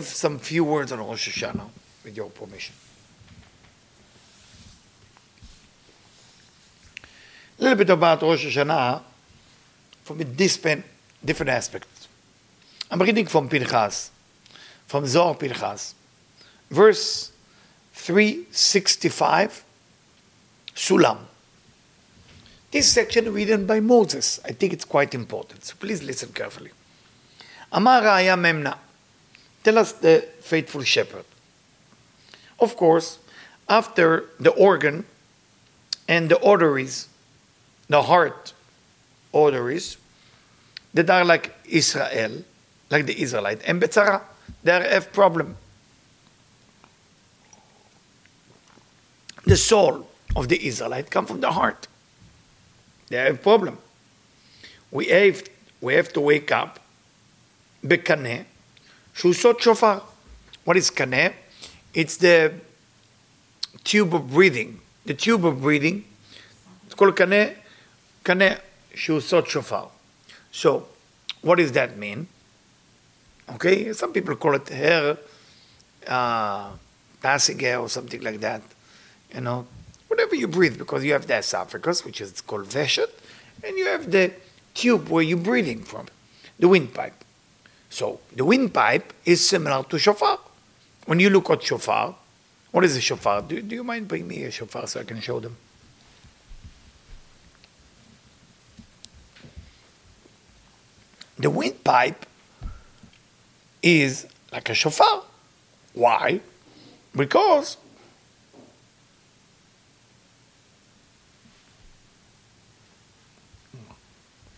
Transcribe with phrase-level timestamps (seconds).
[0.00, 1.68] some few words on Rosh Hashanah,
[2.04, 2.74] with your permission.
[7.58, 9.02] A little bit about Rosh Hashanah
[10.04, 10.84] from a different,
[11.24, 11.86] different aspect.
[12.90, 14.10] I'm reading from Pinchas,
[14.86, 15.94] from Zohar Pinchas,
[16.70, 17.32] verse
[17.94, 19.64] 365,
[20.74, 21.18] Sulam.
[22.70, 24.40] This section written by Moses.
[24.44, 26.70] I think it's quite important, so please listen carefully.
[27.70, 28.76] Amar Raya Memna.
[29.64, 31.24] Tell us the faithful shepherd.
[32.58, 33.18] Of course,
[33.68, 35.04] after the organ
[36.08, 37.08] and the arteries,
[37.88, 38.52] the heart
[39.32, 39.96] arteries,
[40.94, 42.44] that are like Israel,
[42.90, 44.22] like the Israelite, and Betzara,
[44.62, 45.56] they have problem.
[49.44, 51.88] The soul of the Israelite come from the heart.
[53.08, 53.78] They have problem.
[54.90, 55.42] We have,
[55.80, 56.78] we have to wake up,
[57.84, 58.44] bekaneh,
[59.14, 60.02] Shusot shofar.
[60.64, 61.32] What is kane?
[61.94, 62.52] It's the
[63.84, 64.80] tube of breathing.
[65.04, 66.04] The tube of breathing.
[66.86, 67.54] It's called kane.
[68.24, 68.58] Kane
[68.94, 69.88] shusot shofar.
[70.50, 70.86] So,
[71.40, 72.28] what does that mean?
[73.54, 75.18] Okay, some people call it hair,
[76.06, 76.70] uh,
[77.20, 78.62] passing or something like that.
[79.34, 79.66] You know,
[80.08, 83.10] whatever you breathe, because you have the esophagus, which is called veshet,
[83.64, 84.32] and you have the
[84.74, 86.06] tube where you're breathing from,
[86.58, 87.24] the windpipe.
[87.92, 90.38] So the windpipe is similar to shofar.
[91.04, 92.14] When you look at shofar,
[92.70, 93.42] what is a shofar?
[93.42, 95.58] Do, do you mind bringing me a shofar so I can show them?
[101.38, 102.24] The windpipe
[103.82, 105.24] is like a shofar.
[105.92, 106.40] Why?
[107.14, 107.76] Because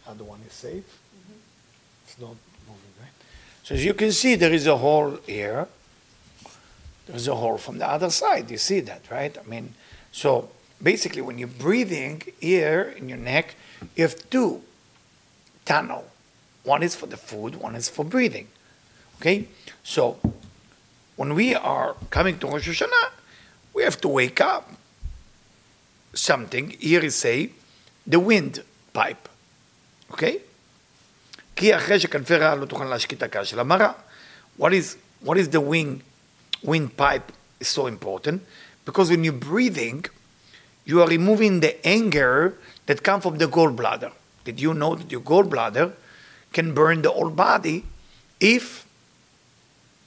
[0.07, 0.85] other one is safe.
[0.85, 1.39] Mm-hmm.
[2.07, 2.37] It's not
[3.65, 5.67] so as you can see, there is a hole here.
[7.07, 8.51] There's a hole from the other side.
[8.51, 9.37] You see that, right?
[9.37, 9.75] I mean,
[10.13, 10.51] so
[10.83, 13.57] basically, when you're breathing here in your neck,
[13.97, 14.61] you have two
[15.65, 16.05] tunnel.
[16.63, 18.49] One is for the food, one is for breathing.
[19.21, 19.49] Okay?
[19.83, 20.19] So
[21.17, 23.11] when we are coming to Rosh Hashanah,
[23.73, 24.71] we have to wake up.
[26.13, 27.51] Something, here is say,
[28.07, 29.29] the wind pipe.
[30.13, 30.43] Okay?
[31.56, 33.92] כי אחרי שכנפי רעל לא תוכל להשקיט הקש של המרה.
[34.60, 36.02] What is, what is the wing,
[36.64, 38.42] windpipe is so important?
[38.86, 40.06] Because when you're breathing,
[40.86, 44.12] you are removing the anger that comes from the gallbladder.
[44.44, 45.94] Did you know that your gallbladder
[46.54, 47.86] can burn the whole body
[48.40, 48.88] if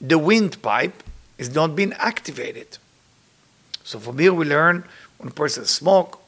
[0.00, 1.02] the windpipe
[1.38, 2.78] is not being activated?
[3.84, 4.84] So from here we learn
[5.18, 6.20] when a person smoke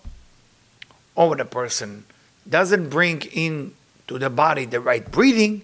[1.14, 2.04] or when a person
[2.48, 3.74] doesn't bring in
[4.09, 5.61] to the body the right breathing,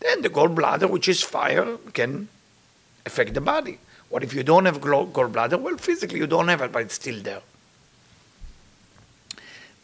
[0.00, 2.28] then the gallbladder, which is fire, can
[3.06, 3.78] affect the body.
[4.10, 5.58] What if you don't have gallbladder?
[5.64, 7.42] Well, physically you don't have it, but it's still there.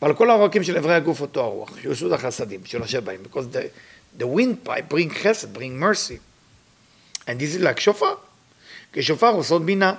[0.02, 3.70] ועל כל העורקים של אברי הגוף אותו הרוח, שיושוד החסדים, שיושב בהם, because the,
[4.22, 6.18] the windpipe bring חסד, bring mercy.
[7.26, 8.14] And this is like שופר.
[8.92, 9.94] כי שופר הוא סוד בינה.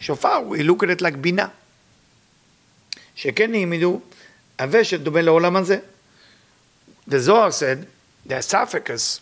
[0.00, 1.48] שופר, we look at it like בינה.
[3.14, 4.00] שכן העמידו
[4.60, 5.78] הוושט דומה לעולם הזה.
[7.06, 7.86] The Zohar said
[8.24, 9.20] the esophagus,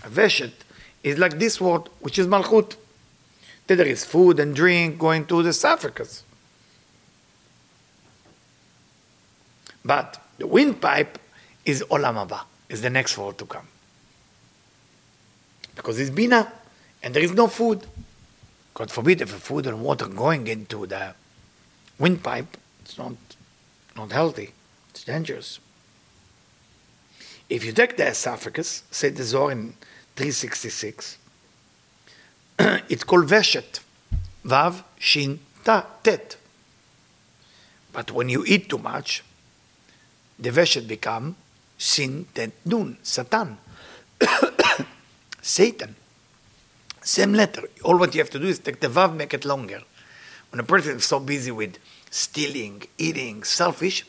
[0.00, 0.52] veshet,
[1.02, 2.76] is like this word, which is malchut.
[3.66, 6.24] That there is food and drink going to the esophagus.
[9.84, 11.18] But the windpipe
[11.64, 13.66] is olam haba, is the next word to come.
[15.74, 16.52] Because it's bina,
[17.02, 17.86] and there is no food.
[18.74, 21.14] God forbid if food and water going into the
[21.98, 23.14] windpipe, it's not,
[23.96, 24.52] not healthy,
[24.90, 25.60] it's dangerous.
[27.52, 29.74] If you take the esophagus, say the Zohar in
[30.16, 31.18] 366,
[32.88, 33.80] it's called Veshet.
[34.42, 36.36] Vav, Shin, Ta, Tet.
[37.92, 39.22] But when you eat too much,
[40.38, 41.36] the Veshet become
[41.76, 43.58] Sin, Tet, Nun, Satan.
[45.42, 45.94] Satan.
[47.02, 47.64] Same letter.
[47.84, 49.82] All what you have to do is take the Vav, make it longer.
[50.48, 51.76] When a person is so busy with
[52.10, 54.06] stealing, eating, selfish,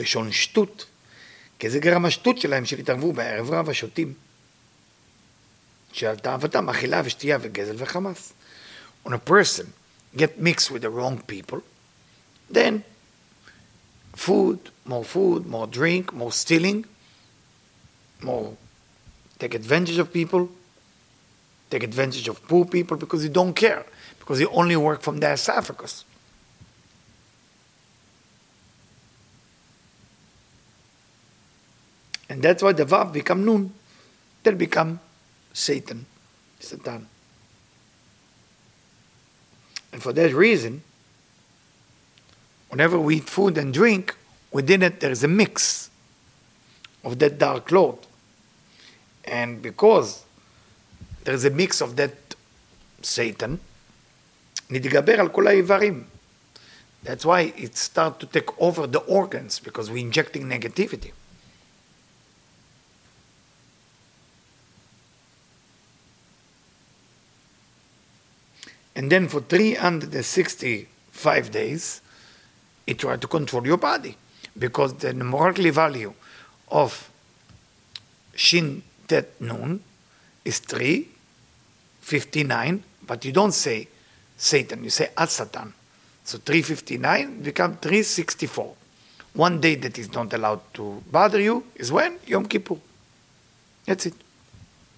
[0.00, 0.86] לשון שטות,
[1.58, 4.14] כי זה גרם השטות שלהם שהתערבו בערב רב השותים.
[5.92, 8.32] שעל תאוותם אכילה ושתייה וגזל וחמאס.
[9.04, 9.66] When a person
[10.16, 11.60] get mixed with the wrong people,
[12.52, 12.84] then
[14.14, 16.84] food, more food, more drink, more stealing,
[18.22, 18.56] more
[19.38, 20.42] take advantage of people,
[21.70, 23.84] take advantage of poor people because you don't care,
[24.20, 26.04] because you only work from their esophagus.
[32.29, 33.73] And that's why the Vav become Nun.
[34.43, 34.99] Then become
[35.53, 36.05] Satan,
[36.59, 37.07] Satan.
[39.91, 40.83] And for that reason,
[42.69, 44.15] whenever we eat food and drink,
[44.51, 45.89] within it there is a mix
[47.03, 47.99] of that dark lord.
[49.23, 50.25] And because
[51.23, 52.35] there is a mix of that
[53.01, 53.59] Satan,
[54.69, 56.03] נתגבר על כל האיברים.
[57.03, 61.11] That's why it starts to take over the organs because we're injecting negativity.
[68.94, 72.00] And then for 365 days,
[72.86, 74.16] it tries to control your body
[74.58, 76.14] because the numerically value
[76.70, 77.10] of
[78.34, 79.80] Shin Tet Nun
[80.44, 83.88] is 359, but you don't say
[84.36, 85.72] Satan, you say Asatan.
[86.24, 88.74] So 359 become 364.
[89.34, 92.18] One day that is not allowed to bother you is when?
[92.26, 92.78] Yom Kippur.
[93.86, 94.14] That's it.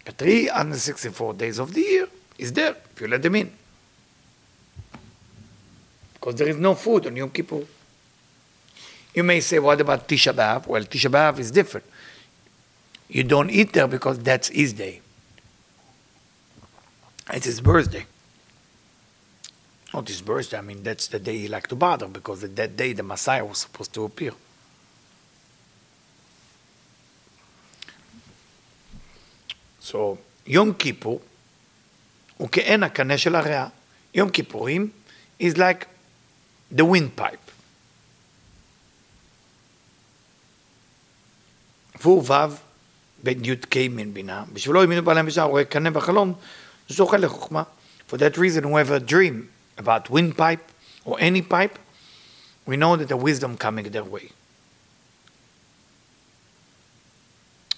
[0.05, 2.09] But 364 days of the year
[2.39, 3.51] is there if you let them in
[6.22, 7.64] Because there is no food on Yom Kippur.
[9.14, 10.68] You may say, what about Tisha B'Av?
[10.68, 11.86] Well, Tisha B'Av is different.
[13.10, 15.02] You don't eat there because that's his day.
[17.32, 18.06] It's his birthday.
[19.94, 22.94] Not his birthday, I mean, that's the day he liked to bother because that day
[22.94, 24.34] the Messiah was supposed to appear.
[29.80, 31.20] So, Yom Kippur
[32.38, 33.68] הוא כעין הקנה של הריאה.
[34.14, 34.90] יום כיפורים
[35.42, 35.86] is like
[36.72, 37.52] the windpipe.
[42.02, 42.56] והוא ו'
[43.24, 46.34] בין י"ק מן בינה, בשבילו האמינו בעלי המשנה, הוא רואה קנה בחלום,
[46.90, 47.64] זוכה לחוכמה.
[48.10, 50.64] For that reason, whoever dream about windpipe
[51.06, 51.78] or any pipe,
[52.66, 54.32] we know that the wisdom coming their way.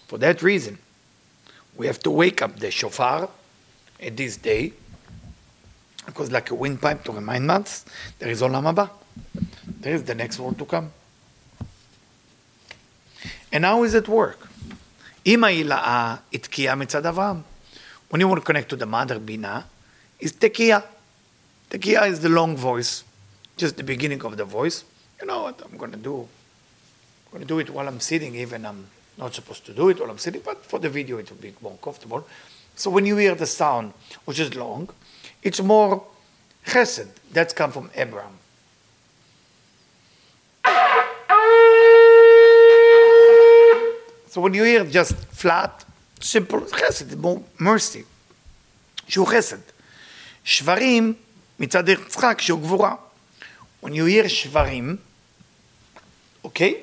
[0.08, 0.78] For that reason,
[1.78, 3.30] we have to wake up the shofar
[4.02, 4.74] at this day,
[6.07, 7.85] because like a windpipe to remind months,
[8.19, 8.91] there is Olam Haba.
[9.81, 10.93] There is the next world to come.
[13.53, 14.49] And how is it work?
[15.25, 15.49] Ima.
[18.09, 19.67] When you want to connect to the mother bina,
[20.21, 20.83] is tekiya.
[21.71, 23.05] Tekiya is the long voice,
[23.57, 24.85] just the beginning of the voice.
[25.21, 26.21] You know what I'm going to do?
[26.21, 28.87] I'm going to do it while I'm sitting, even I'm
[29.17, 31.55] not supposed to do it while I'm sitting, but for the video it will be
[31.61, 32.27] more comfortable.
[32.77, 33.93] So when you hear the sound,
[34.25, 34.89] which is long,
[35.44, 36.04] it's more
[36.66, 37.10] chesed.
[37.32, 38.38] That's come from Abraham.
[44.30, 45.86] So when you hear just flat,
[46.20, 48.06] simple, chesed, more mercy.
[49.10, 49.58] שהוא חסד.
[50.44, 51.14] שברים
[51.60, 52.96] מצד יצחק שהוא גבורה.
[53.82, 54.98] When you hear שברים,
[56.46, 56.74] okay,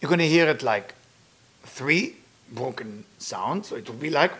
[0.00, 0.94] you're going to hear it like
[1.64, 2.16] three
[2.52, 4.32] broken sounds, so it will be like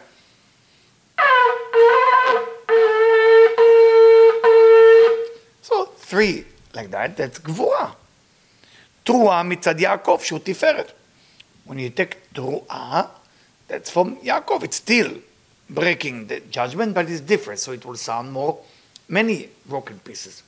[5.62, 6.44] so three
[6.74, 7.90] like that, that's גבורה.
[9.04, 10.92] תרועה מצד יעקב שהוא תפארת.
[11.68, 13.02] When you take תרועה,
[13.68, 15.12] that's from Yaakov, it's still
[15.68, 18.58] breaking the judgment, but it's different, so it will sound more
[19.08, 20.42] many broken pieces.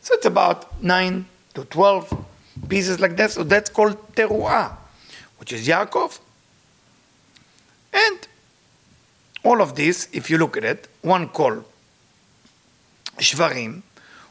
[0.06, 2.26] So it's about 9 to 12
[2.70, 3.32] pieces like that.
[3.32, 4.78] So that's called teruah,
[5.40, 6.20] which is Yaakov.
[7.92, 8.28] And
[9.44, 11.66] all of this, if you look at it, one called
[13.18, 13.82] shvarim,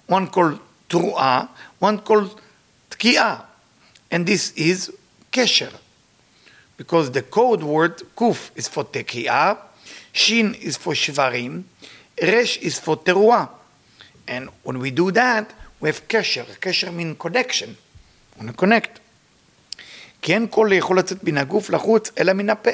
[0.07, 1.49] one called tru'ah,
[1.81, 2.40] one called
[2.90, 3.45] tki'ah.
[4.12, 4.93] And this is
[5.33, 5.73] kesher.
[6.76, 9.59] Because the code word kuf is for teki'ah,
[10.12, 11.64] shin is for shvarim,
[12.23, 13.49] resh is for teruah.
[14.28, 15.52] And when we do that,
[15.84, 16.46] we have kesher.
[16.60, 17.78] kesher means connection.
[18.38, 19.00] We want to connect.
[20.22, 22.72] כי אין קול יכול לצאת מן הגוף לחוץ, אלא מן הפה.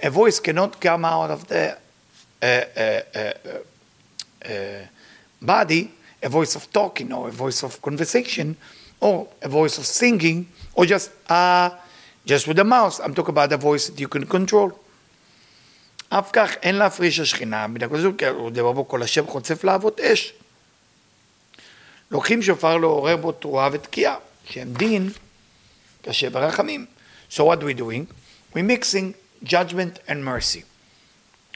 [0.00, 1.76] A voice cannot come out of the
[2.42, 3.32] uh, uh,
[4.44, 4.48] uh,
[5.42, 5.90] body,
[6.22, 8.56] a voice of talking or a voice of conversation
[9.00, 11.70] or a voice of singing or just uh,
[12.26, 13.00] just with the mouth.
[13.04, 14.72] I'm talking about a voice that you can control.
[16.08, 20.00] אף כך אין להפריש השכינה מן הקדוש ברוך הוא דבר בו כל השם חוצף להבות
[20.00, 20.32] אש.
[22.12, 25.10] לוקחים שופר לעורר בו תרועה ותקיעה, שהם דין
[26.02, 26.86] קשה ברחמים.
[27.30, 28.06] So what are we doing?
[28.54, 30.62] We're mixing judgment and mercy.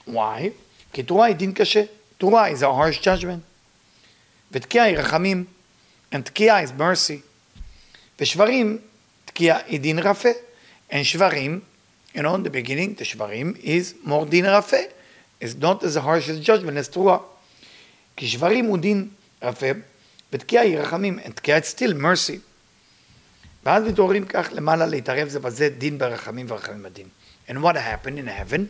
[0.08, 0.50] Why?
[0.92, 1.82] כי תרועה היא דין קשה.
[2.18, 3.40] תרועה is a harsh judgment.
[4.52, 5.44] ותקיעה היא רחמים.
[6.14, 7.20] And תקיעה is mercy.
[8.20, 8.78] ושברים,
[9.24, 10.28] תקיעה היא דין רפה.
[10.90, 11.60] And שברים,
[12.14, 14.92] you know, in the beginning, the shvarim is more din rafe.
[15.42, 17.18] is not as harsh as judgment as תרועה.
[18.16, 19.08] כי שברים הוא דין
[19.42, 19.66] רפה,
[20.32, 22.38] ותקיעה היא רחמים, and תקיעה is still mercy.
[23.64, 27.06] ואז מתעוררים כך למעלה להתערב זה בזה דין ברחמים ורחמים בדין.
[27.48, 28.68] And what happened in heaven?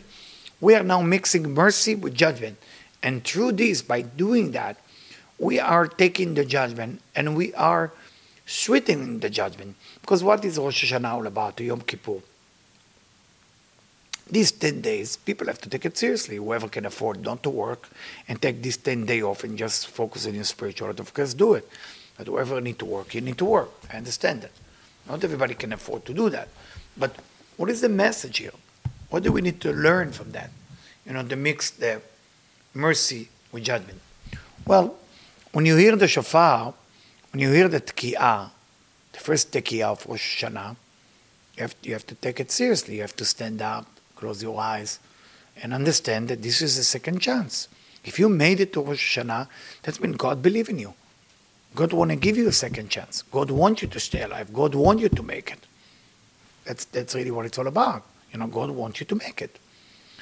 [0.61, 2.55] We are now mixing mercy with judgment.
[3.03, 4.77] And through this, by doing that,
[5.37, 7.91] we are taking the judgment and we are
[8.45, 9.75] sweetening the judgment.
[10.01, 12.21] Because what is Rosh Hashanah all about, Yom Kippur?
[14.30, 16.36] These 10 days, people have to take it seriously.
[16.36, 17.88] Whoever can afford not to work
[18.28, 21.54] and take this 10 day off and just focus on your spirituality, of course, do
[21.54, 21.68] it.
[22.16, 23.70] But whoever need to work, you need to work.
[23.92, 24.50] I understand that.
[25.08, 26.48] Not everybody can afford to do that.
[26.96, 27.16] But
[27.56, 28.52] what is the message here?
[29.08, 30.50] What do we need to learn from that?
[31.06, 32.02] You know, to mix the
[32.74, 34.00] mercy with judgment.
[34.66, 34.96] Well,
[35.52, 36.74] when you hear the shofar,
[37.32, 38.50] when you hear the tekiah,
[39.12, 40.76] the first tekiah of Rosh Hashanah,
[41.56, 42.96] you have, you have to take it seriously.
[42.96, 43.86] You have to stand up,
[44.18, 44.98] close your eyes,
[45.62, 47.68] and understand that this is a second chance.
[48.04, 49.48] If you made it to Rosh Hashanah,
[49.82, 50.94] that's when God believe in you.
[51.74, 53.22] God want to give you a second chance.
[53.30, 54.52] God wants you to stay alive.
[54.52, 55.60] God wants you to make it.
[56.64, 58.02] That's, that's really what it's all about.
[58.32, 59.58] You know, God wants you to make it.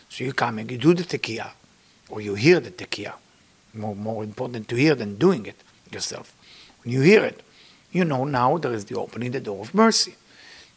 [0.08, 1.50] So you come and you do the tekiah,
[2.08, 3.14] or you hear the tekiah.
[3.74, 5.56] More, more important to hear than doing it
[5.92, 6.34] yourself.
[6.82, 7.42] When you hear it,
[7.92, 10.16] you know now there is the opening the door of mercy.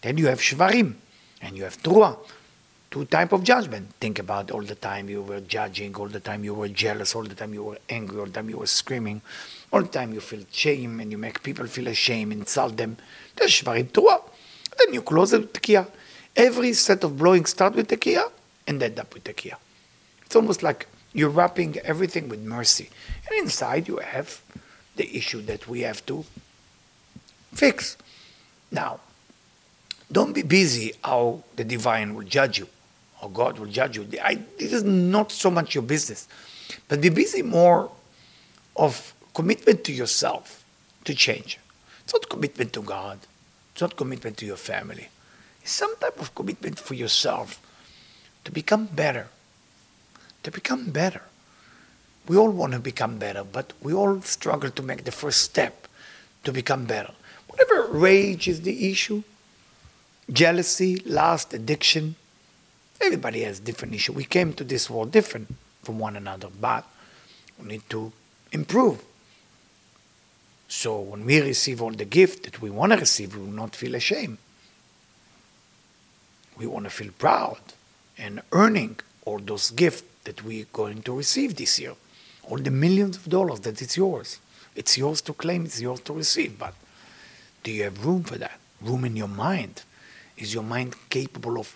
[0.02, 0.96] Then you have shvarim,
[1.42, 2.18] and you have trua,
[2.92, 3.94] two type of judgment.
[4.00, 7.24] Think about all the time you were judging, all the time you were jealous, all
[7.24, 9.22] the time you were angry, all the time you were screaming,
[9.72, 12.98] all the time you feel shame and you make people feel ashamed, insult them.
[13.36, 14.22] There's shvarim trua.
[14.78, 15.88] Then you close it with tekiah.
[16.36, 18.32] Every set of blowing start with tekiah
[18.68, 19.58] and end up with tekiah.
[20.26, 22.90] It's almost like you're wrapping everything with mercy.
[23.30, 24.42] And inside you have
[24.96, 26.26] the issue that we have to
[27.54, 27.98] fix.
[28.72, 29.00] Now,
[30.12, 32.68] don't be busy how the divine will judge you,
[33.22, 34.08] or God will judge you.
[34.22, 36.28] I, this is not so much your business,
[36.88, 37.92] but be busy more
[38.76, 40.64] of commitment to yourself
[41.06, 41.60] to change.
[42.04, 43.20] It's not commitment to God.
[43.74, 45.10] It's not commitment to your family.
[45.62, 47.60] It's some type of commitment for yourself
[48.46, 49.28] to become better.
[50.44, 51.22] To become better.
[52.28, 55.88] We all want to become better, but we all struggle to make the first step
[56.44, 57.12] to become better.
[57.48, 59.24] Whatever rage is the issue,
[60.32, 62.16] jealousy, lust, addiction,
[63.02, 64.14] everybody has different issue.
[64.14, 65.54] We came to this world different
[65.84, 66.86] from one another, but
[67.60, 68.12] we need to
[68.52, 69.04] improve.
[70.68, 73.76] So when we receive all the gift that we want to receive, we will not
[73.76, 74.38] feel ashamed.
[76.58, 77.60] We want to feel proud
[78.18, 81.94] and earning all those gifts that we're going to receive this year.
[82.44, 84.40] All the millions of dollars that it's yours.
[84.76, 86.60] It's yours to claim, it's yours to receive.
[86.60, 86.74] But
[87.64, 88.60] do you have room for that?
[88.82, 89.84] Room in your mind?
[90.38, 91.76] Is your mind capable of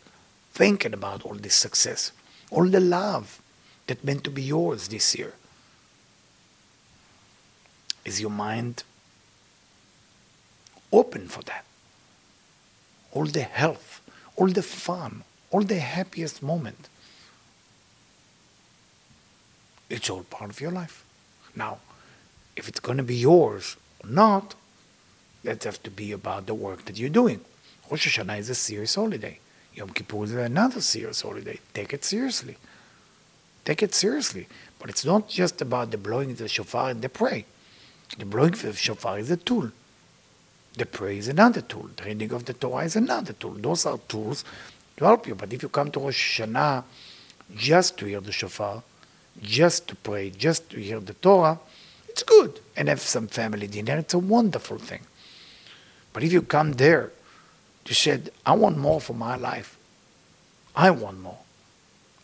[0.53, 2.11] thinking about all this success?
[2.51, 3.41] All the love
[3.87, 5.33] that meant to be yours this year?
[8.05, 8.83] Is your mind
[10.91, 11.65] open for that?
[13.11, 14.01] All the health,
[14.35, 16.89] all the fun, all the happiest moment.
[19.89, 21.05] It's all part of your life.
[21.55, 21.79] Now,
[22.55, 24.55] if it's going to be yours or not,
[25.43, 27.41] that has to be about the work that you're doing.
[27.89, 29.39] Rosh Hashanah is a serious holiday.
[29.75, 31.59] Yom Kippur is another serious holiday.
[31.73, 32.57] Take it seriously.
[33.65, 34.47] Take it seriously.
[34.79, 37.45] But it's not just about the blowing of the shofar and the pray.
[38.17, 39.71] The blowing of the shofar is a tool.
[40.75, 41.89] The prayer is another tool.
[41.95, 43.53] The reading of the Torah is another tool.
[43.53, 44.43] Those are tools
[44.97, 45.35] to help you.
[45.35, 46.83] But if you come to Rosh Hashanah
[47.55, 48.83] just to hear the shofar,
[49.41, 51.59] just to pray, just to hear the Torah,
[52.09, 52.59] it's good.
[52.75, 55.01] And have some family dinner, it's a wonderful thing.
[56.11, 57.11] But if you come there
[57.85, 59.77] to said, I want more for my life,
[60.75, 61.39] I want more.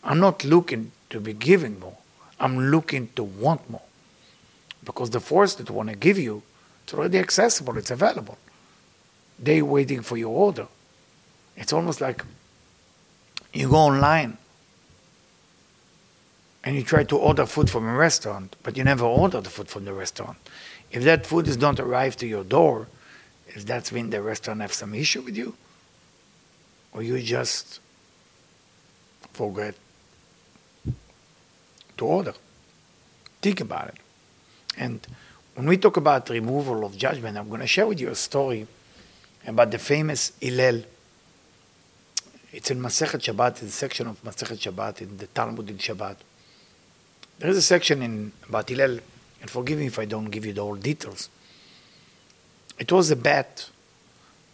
[0.02, 1.96] I'm not looking to be giving more.
[2.38, 3.82] I'm looking to want more.
[4.82, 6.42] Because the force that want to give you,
[6.84, 8.38] it's already accessible, it's available.
[9.38, 10.66] They waiting for your order.
[11.56, 12.24] It's almost like
[13.52, 14.38] you go online
[16.64, 19.68] and you try to order food from a restaurant, but you never order the food
[19.68, 20.38] from the restaurant.
[20.90, 22.86] If that food is not arrived to your door,
[23.54, 25.54] is that when the restaurant have some issue with you?
[26.92, 27.80] Or you just
[29.32, 29.74] forget
[31.96, 32.34] to order?
[33.40, 33.98] Think about it.
[34.76, 35.06] And
[35.54, 38.66] when we talk about removal of judgment, I'm going to share with you a story
[39.46, 40.82] about the famous Hillel
[42.52, 46.16] it's in Masechet Shabbat, in section of Masechet Shabbat, in the Talmud in Shabbat.
[47.38, 48.98] There is a section in about Hillel,
[49.40, 51.30] and forgive me if I don't give you the whole details.
[52.80, 53.68] It was a bet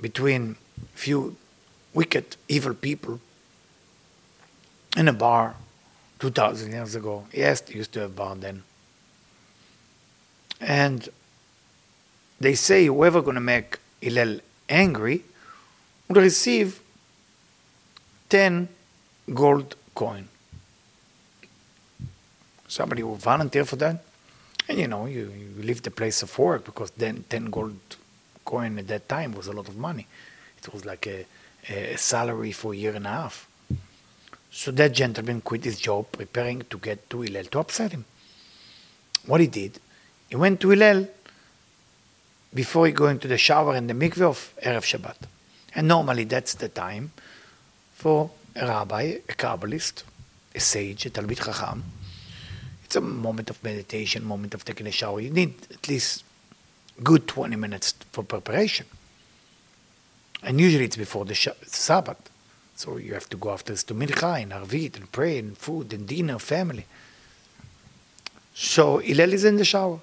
[0.01, 0.57] between
[0.95, 1.37] few
[1.95, 3.21] wicked, evil people
[4.97, 5.55] in a bar
[6.19, 7.25] 2,000 years ago.
[7.33, 8.65] Yes, they used to have bar then.
[10.61, 11.09] And
[12.41, 15.23] they say whoever going to make Hillel angry
[16.09, 16.81] will receive
[18.29, 18.69] 10
[19.33, 20.29] gold coin.
[22.67, 24.05] Somebody will volunteer for that.
[24.69, 27.79] And you know, you, you leave the place of work because then 10 gold
[28.47, 30.07] coin at that time was a lot of money.
[30.57, 31.27] It was like a,
[31.69, 33.47] a salary for a year and a half.
[34.51, 38.07] So that gentleman quit his job, preparing to get to Hillel to upset him.
[39.27, 39.79] What he did,
[40.31, 41.09] he went to Hillel
[42.55, 45.17] before he go into the shower and the mikveh of Erev Shabbat.
[45.75, 47.13] And normally that's the time
[47.93, 50.05] for a rabbi, a Kabbalist,
[50.55, 51.85] a sage, a Talmid Chacham.
[52.85, 55.21] It's a moment of meditation, moment of taking a shower.
[55.21, 56.25] You need at least
[57.03, 58.87] good 20 minutes for preparation.
[60.43, 62.31] And usually it's before the Sabbath.
[62.77, 65.93] So you have to go after this to Mincha and Arvit and pray and food
[65.93, 66.85] and dinner, family.
[68.55, 70.01] So Hillel is in the shower.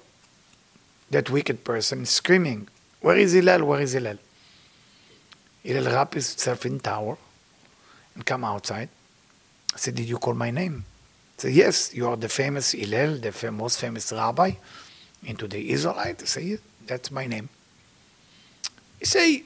[1.10, 2.68] That wicked person is screaming,
[3.00, 3.64] Where is Hillel?
[3.64, 4.18] Where is Hillel?
[5.62, 7.18] Hillel wrapped himself in towel
[8.14, 8.88] and come outside.
[9.74, 10.84] I said, Did you call my name?
[11.38, 14.52] I said, Yes, you are the famous Hillel, the most famous rabbi
[15.24, 16.22] into the Israelite.
[16.22, 17.48] I say, That's my name.
[18.98, 19.42] He say,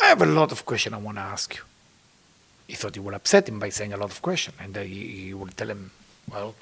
[0.00, 1.62] I have a lot of questions I want to ask you.
[2.66, 5.06] He thought he would upset him by saying a lot of questions, and uh, he,
[5.06, 5.90] he would tell him,
[6.30, 6.54] Well,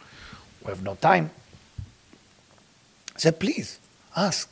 [0.62, 1.31] we have no time.
[3.14, 3.78] I said, Please,
[4.16, 4.50] ask.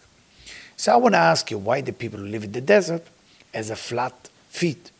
[0.76, 3.06] So I want to ask you why the people who live in the desert
[3.52, 4.90] has a flat feet.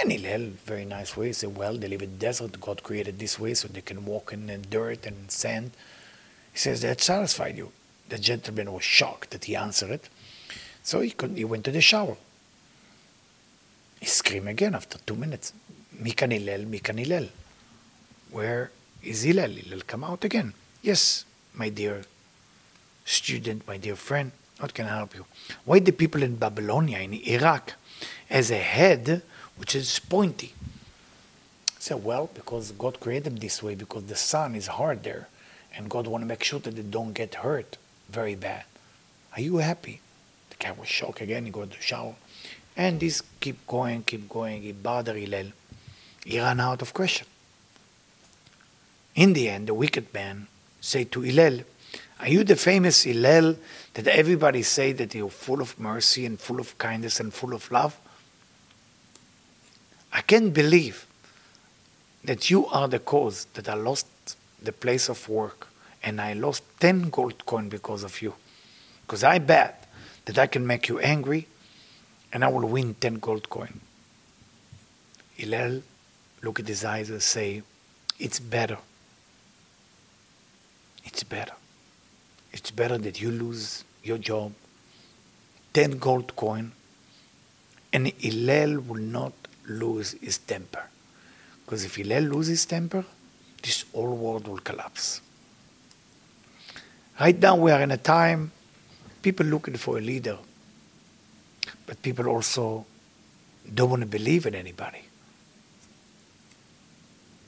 [0.00, 2.60] And Hillel, very nice way, said, Well, they live in the desert.
[2.60, 5.72] God created this way so they can walk in the dirt and sand.
[6.52, 7.72] He says, That satisfied you.
[8.10, 10.08] The gentleman was shocked that he answered it.
[10.82, 12.16] So he, he went to the shower.
[14.00, 15.52] He screamed again after two minutes.
[15.96, 17.28] Mikan Hillel, Mikan Hillel.
[18.30, 19.50] Where is Hillel?
[19.50, 20.54] Hillel come out again.
[20.82, 22.02] Yes, my dear
[23.04, 25.26] student, my dear friend, what can I help you?
[25.64, 27.74] Why the people in Babylonia, in Iraq,
[28.28, 29.22] has a head
[29.56, 30.54] which is pointy?
[31.68, 35.28] I said, well, because God created them this way, because the sun is hard there,
[35.76, 37.76] and God want to make sure that they don't get hurt
[38.10, 38.64] very bad.
[39.34, 40.00] Are you happy?
[40.50, 41.44] The guy was shocked again.
[41.44, 42.14] He got to shower.
[42.76, 44.62] And this keep going, keep going.
[44.62, 45.52] He bothered Hillel.
[46.24, 47.26] He ran out of question.
[49.14, 50.46] In the end, the wicked man
[50.80, 51.60] said to Hillel,
[52.20, 53.56] Are you the famous Hillel
[53.94, 57.70] that everybody say that you're full of mercy and full of kindness and full of
[57.70, 57.98] love?
[60.12, 61.06] I can't believe
[62.24, 64.06] that you are the cause that I lost
[64.62, 65.69] the place of work
[66.02, 68.34] and I lost 10 gold coin because of you.
[69.02, 69.86] Because I bet
[70.24, 71.46] that I can make you angry
[72.32, 73.80] and I will win 10 gold coin.
[75.36, 75.82] Hillel
[76.42, 77.62] look at his eyes and say,
[78.18, 78.78] It's better.
[81.04, 81.54] It's better.
[82.52, 84.52] It's better that you lose your job,
[85.74, 86.72] 10 gold coin,
[87.92, 89.32] and Hillel will not
[89.66, 90.84] lose his temper.
[91.64, 93.04] Because if Hillel loses temper,
[93.62, 95.20] this whole world will collapse.
[97.20, 98.50] Right now, we are in a time
[99.20, 100.38] people looking for a leader,
[101.86, 102.86] but people also
[103.74, 105.04] don't want to believe in anybody.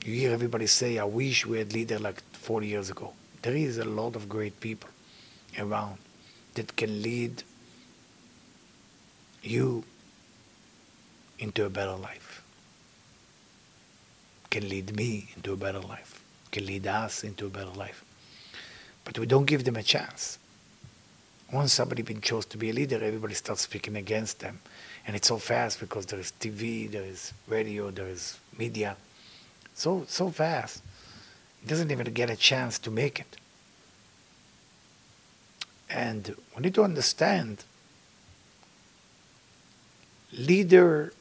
[0.05, 3.13] You hear everybody say, I wish we had leader like 40 years ago.
[3.41, 4.91] There is a lot of great people
[5.57, 5.97] around
[6.53, 7.41] that can lead
[9.41, 9.83] you
[11.39, 12.43] into a better life,
[14.51, 18.05] can lead me into a better life, can lead us into a better life.
[19.03, 20.39] But we don't give them a chance.
[21.51, 24.59] Once somebody been chosen to be a leader, everybody starts speaking against them.
[25.05, 28.95] And it's so fast because there is TV, there is radio, there is media.
[29.75, 30.81] So so fast.
[31.61, 33.37] He doesn't even get a chance to make it.
[35.89, 37.63] And we need to understand
[40.31, 41.13] leader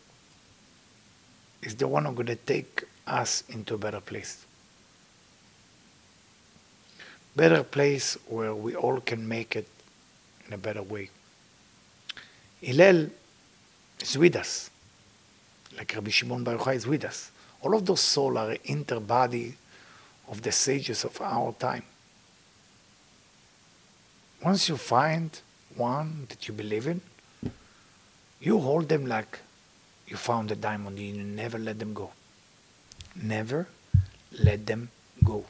[1.62, 4.46] is the one who's going to take us into a better place.
[7.34, 9.68] Better place where we all can make it
[10.46, 11.10] in a better way.
[12.60, 13.10] Hillel
[14.00, 14.70] is with us,
[15.76, 17.30] like Rabbi Shimon Bar Yochai is with us.
[17.62, 19.54] All of those souls are interbody
[20.28, 21.84] of the sages of our time.
[24.44, 25.40] Once you find
[25.76, 27.00] one that you believe in,
[28.40, 29.38] you hold them like
[30.08, 30.98] you found a diamond.
[30.98, 32.10] And you never let them go.
[33.14, 33.68] Never
[34.32, 34.90] let them
[35.22, 35.44] go.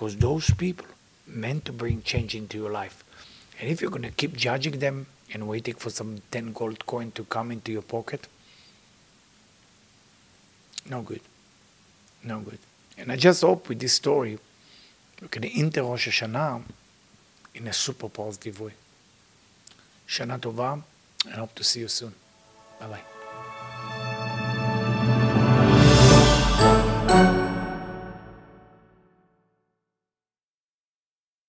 [0.00, 0.86] Because those people
[1.26, 3.04] meant to bring change into your life.
[3.60, 7.10] And if you're going to keep judging them and waiting for some 10 gold coin
[7.10, 8.26] to come into your pocket,
[10.88, 11.20] no good.
[12.24, 12.60] No good.
[12.96, 14.38] And I just hope with this story,
[15.20, 16.62] we can enter Rosh Hashanah
[17.56, 18.72] in a super positive way.
[20.08, 20.82] Shana Tova,
[21.26, 22.14] and hope to see you soon.
[22.80, 23.19] Bye bye.